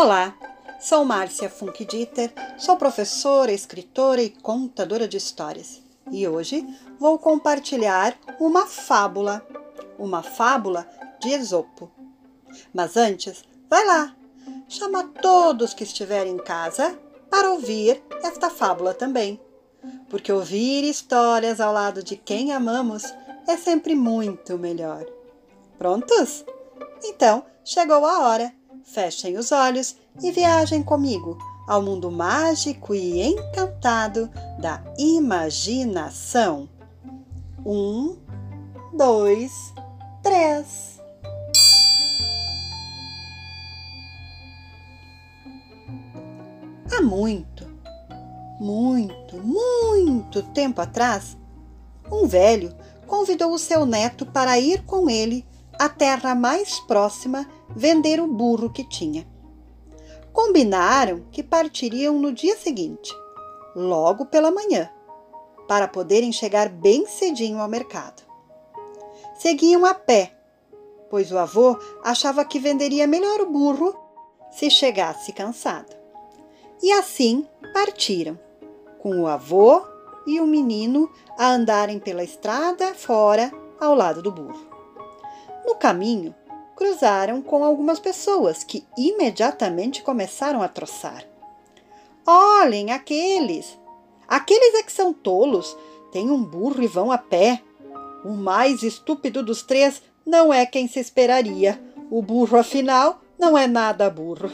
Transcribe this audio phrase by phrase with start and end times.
[0.00, 0.32] Olá,
[0.78, 5.82] sou Márcia Funkdieter, sou professora, escritora e contadora de histórias
[6.12, 6.64] e hoje
[7.00, 9.44] vou compartilhar uma fábula,
[9.98, 10.88] uma fábula
[11.20, 11.90] de Esopo.
[12.72, 14.14] Mas antes, vai lá,
[14.68, 16.96] chama todos que estiverem em casa
[17.28, 19.40] para ouvir esta fábula também,
[20.08, 23.02] porque ouvir histórias ao lado de quem amamos
[23.48, 25.04] é sempre muito melhor.
[25.76, 26.44] Prontos?
[27.02, 28.57] Então, chegou a hora
[28.92, 36.66] Fechem os olhos e viajem comigo ao mundo mágico e encantado da imaginação.
[37.66, 38.16] Um,
[38.94, 39.52] dois,
[40.22, 40.98] três.
[46.90, 47.70] Há muito,
[48.58, 51.36] muito, muito tempo atrás,
[52.10, 52.74] um velho
[53.06, 55.44] convidou o seu neto para ir com ele
[55.78, 59.26] à terra mais próxima vender o burro que tinha.
[60.32, 63.12] Combinaram que partiriam no dia seguinte,
[63.74, 64.90] logo pela manhã,
[65.66, 68.22] para poderem chegar bem cedinho ao mercado.
[69.38, 70.36] Seguiam a pé,
[71.10, 73.94] pois o avô achava que venderia melhor o burro
[74.50, 75.96] se chegasse cansado.
[76.82, 78.38] E assim partiram,
[78.98, 79.82] com o avô
[80.26, 84.68] e o menino a andarem pela estrada fora ao lado do burro.
[85.66, 86.34] No caminho,
[86.78, 91.24] cruzaram com algumas pessoas que imediatamente começaram a troçar.
[92.24, 93.76] Olhem, aqueles!
[94.28, 95.76] Aqueles é que são tolos,
[96.12, 97.60] têm um burro e vão a pé.
[98.24, 101.82] O mais estúpido dos três não é quem se esperaria.
[102.08, 104.48] O burro, afinal, não é nada burro.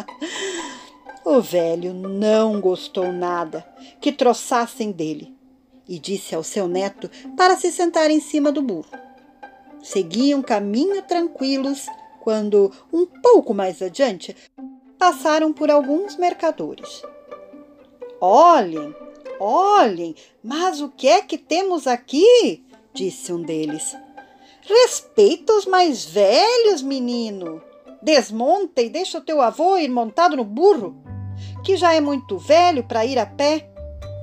[1.22, 3.62] o velho não gostou nada
[4.00, 5.36] que troçassem dele
[5.86, 9.09] e disse ao seu neto para se sentar em cima do burro.
[9.82, 11.86] Seguiam caminho tranquilos
[12.20, 14.36] quando, um pouco mais adiante,
[14.98, 17.02] passaram por alguns mercadores.
[18.20, 18.94] Olhem,
[19.38, 20.14] olhem,
[20.44, 22.64] mas o que é que temos aqui?
[22.92, 23.96] disse um deles.
[24.62, 27.62] Respeita os mais velhos, menino.
[28.02, 31.02] Desmonta e deixa o teu avô ir montado no burro,
[31.64, 33.70] que já é muito velho para ir a pé.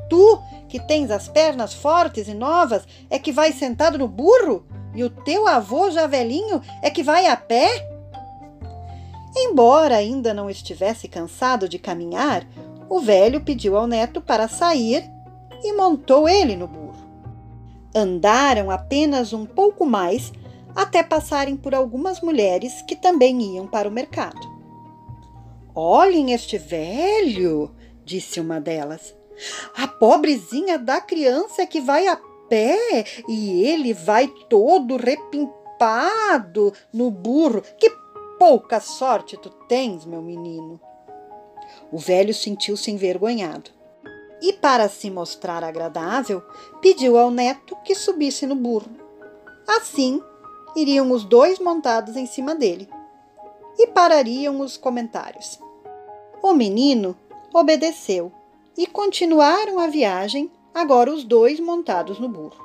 [0.10, 0.40] Tu,
[0.70, 4.66] que tens as pernas fortes e novas, é que vais sentado no burro?
[4.98, 7.88] E o teu avô já velhinho é que vai a pé?
[9.36, 12.44] Embora ainda não estivesse cansado de caminhar,
[12.90, 15.08] o velho pediu ao neto para sair
[15.64, 16.98] e montou ele no burro.
[17.94, 20.34] Andaram apenas um pouco mais
[20.76, 24.42] até passarem por algumas mulheres que também iam para o mercado.
[25.76, 27.72] Olhem este velho,
[28.04, 29.14] disse uma delas.
[29.78, 32.16] A pobrezinha da criança que vai a
[32.50, 37.62] pé e ele vai todo repimpado no burro.
[37.78, 37.90] Que
[38.40, 40.80] pouca sorte tu tens, meu menino.
[41.92, 43.72] O velho sentiu-se envergonhado
[44.42, 46.42] e, para se mostrar agradável,
[46.82, 48.90] pediu ao neto que subisse no burro.
[49.68, 50.22] Assim,
[50.76, 52.88] iriam os dois montados em cima dele
[53.78, 55.60] e parariam os comentários.
[56.42, 57.16] O menino
[57.54, 58.32] obedeceu
[58.78, 62.64] e continuaram a viagem agora os dois montados no burro.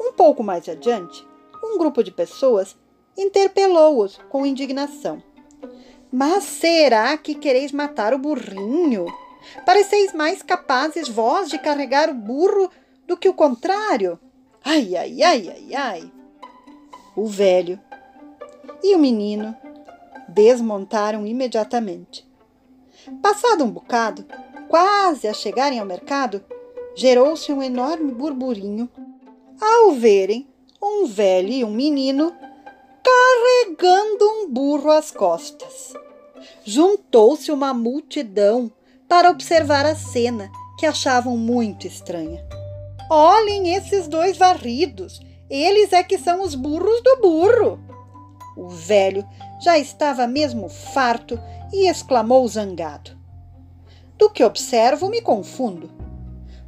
[0.00, 1.26] Um pouco mais adiante,
[1.62, 2.76] um grupo de pessoas
[3.18, 5.20] interpelou-os com indignação.
[6.12, 9.06] Mas será que quereis matar o burrinho?
[9.64, 12.70] Pareceis mais capazes vós de carregar o burro
[13.06, 14.20] do que o contrário?
[14.64, 16.12] Ai, ai, ai, ai, ai!
[17.16, 17.80] O velho
[18.84, 19.56] e o menino
[20.28, 22.24] desmontaram imediatamente.
[23.20, 24.24] Passado um bocado,
[24.68, 26.44] quase a chegarem ao mercado,
[26.96, 28.88] gerou-se um enorme burburinho
[29.60, 30.48] ao verem
[30.82, 32.32] um velho e um menino
[33.04, 35.92] carregando um burro às costas.
[36.64, 38.70] Juntou-se uma multidão
[39.08, 42.44] para observar a cena que achavam muito estranha.
[43.10, 47.80] Olhem esses dois varridos, eles é que são os burros do burro.
[48.56, 49.24] O velho
[49.60, 51.38] já estava mesmo farto
[51.72, 53.16] e exclamou zangado:
[54.18, 55.95] Do que observo, me confundo.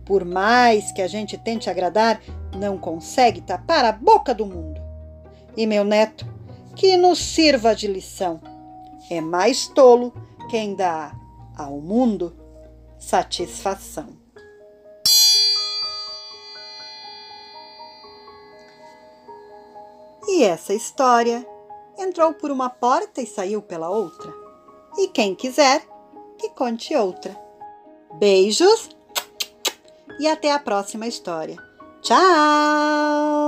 [0.09, 2.23] Por mais que a gente tente agradar,
[2.57, 4.81] não consegue tapar a boca do mundo.
[5.55, 6.27] E meu neto,
[6.75, 8.41] que nos sirva de lição.
[9.11, 10.15] É mais tolo
[10.49, 11.15] quem dá
[11.55, 12.35] ao mundo
[12.99, 14.09] satisfação.
[20.27, 21.47] E essa história
[21.99, 24.33] entrou por uma porta e saiu pela outra.
[24.97, 25.83] E quem quiser,
[26.39, 27.39] que conte outra.
[28.15, 28.98] Beijos!
[30.19, 31.57] E até a próxima história.
[32.03, 33.48] Tchau!